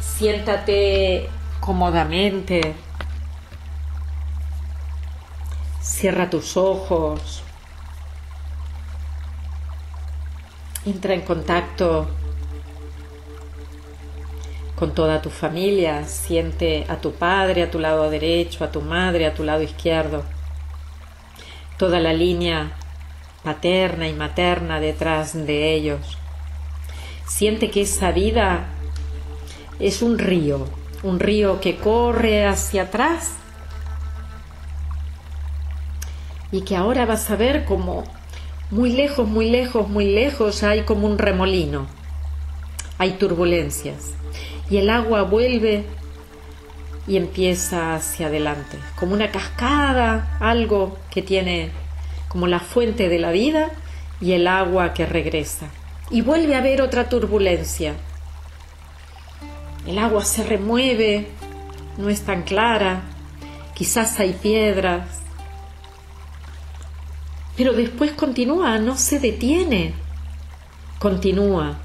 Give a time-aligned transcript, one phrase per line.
[0.00, 1.28] Siéntate
[1.60, 2.74] cómodamente.
[5.80, 7.42] Cierra tus ojos.
[10.86, 12.06] Entra en contacto
[14.76, 16.04] con toda tu familia.
[16.04, 20.24] Siente a tu padre a tu lado derecho, a tu madre a tu lado izquierdo.
[21.76, 22.76] Toda la línea
[23.44, 26.18] paterna y materna detrás de ellos.
[27.26, 28.66] Siente que esa vida
[29.78, 30.66] es un río,
[31.02, 33.32] un río que corre hacia atrás
[36.50, 38.04] y que ahora vas a ver como
[38.70, 41.86] muy lejos, muy lejos, muy lejos hay como un remolino,
[42.98, 44.12] hay turbulencias
[44.70, 45.84] y el agua vuelve
[47.06, 51.70] y empieza hacia adelante, como una cascada, algo que tiene
[52.34, 53.70] como la fuente de la vida
[54.20, 55.68] y el agua que regresa.
[56.10, 57.94] Y vuelve a haber otra turbulencia,
[59.86, 61.28] el agua se remueve,
[61.96, 63.02] no es tan clara,
[63.74, 65.06] quizás hay piedras,
[67.56, 69.94] pero después continúa, no se detiene,
[70.98, 71.76] continúa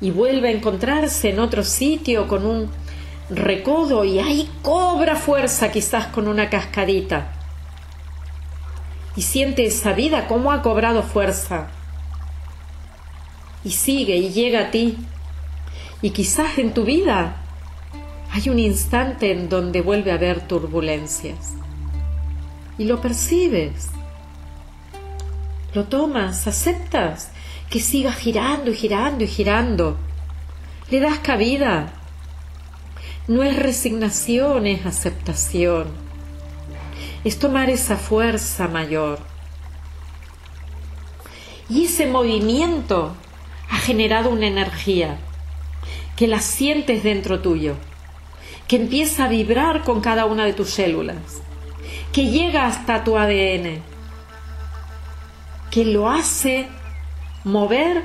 [0.00, 2.70] y vuelve a encontrarse en otro sitio con un
[3.30, 7.35] recodo y ahí cobra fuerza quizás con una cascadita.
[9.16, 11.68] Y siente esa vida como ha cobrado fuerza.
[13.64, 14.96] Y sigue y llega a ti
[16.02, 17.36] y quizás en tu vida
[18.30, 21.54] hay un instante en donde vuelve a haber turbulencias.
[22.76, 23.88] Y lo percibes.
[25.72, 27.30] Lo tomas, aceptas
[27.70, 29.96] que siga girando y girando y girando.
[30.90, 31.92] Le das cabida.
[33.26, 36.05] No es resignación, es aceptación.
[37.26, 39.18] Es tomar esa fuerza mayor.
[41.68, 43.16] Y ese movimiento
[43.68, 45.18] ha generado una energía
[46.14, 47.74] que la sientes dentro tuyo,
[48.68, 51.42] que empieza a vibrar con cada una de tus células,
[52.12, 53.82] que llega hasta tu ADN,
[55.72, 56.68] que lo hace
[57.42, 58.04] mover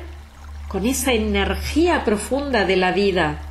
[0.67, 3.50] con esa energía profunda de la vida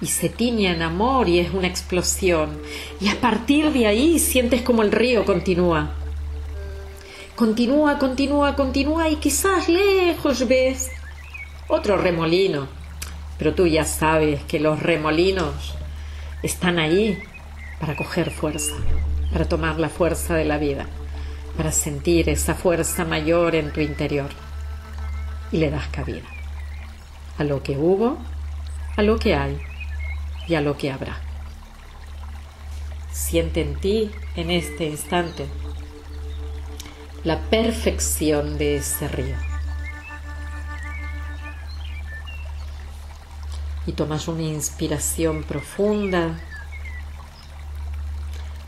[0.00, 2.58] y se tiñe en amor y es una explosión.
[3.00, 5.90] Y a partir de ahí sientes como el río continúa.
[7.34, 10.90] Continúa, continúa, continúa y quizás lejos ves
[11.68, 12.68] otro remolino.
[13.38, 15.74] Pero tú ya sabes que los remolinos
[16.42, 17.18] están ahí
[17.80, 18.74] para coger fuerza,
[19.32, 20.86] para tomar la fuerza de la vida,
[21.56, 24.30] para sentir esa fuerza mayor en tu interior.
[25.52, 26.24] Y le das cabida
[27.38, 28.16] a lo que hubo,
[28.96, 29.60] a lo que hay
[30.48, 31.18] y a lo que habrá.
[33.12, 35.46] Siente en ti en este instante
[37.24, 39.36] la perfección de ese río.
[43.86, 46.38] y tomas una inspiración profunda.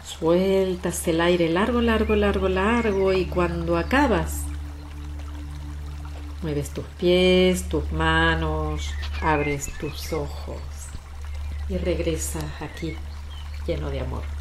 [0.04, 4.44] Sueltas el aire largo, largo, largo, largo y cuando acabas,
[6.42, 8.90] mueves tus pies, tus manos,
[9.20, 10.77] abres tus ojos
[11.68, 12.94] y regresas aquí
[13.66, 14.37] lleno de amor.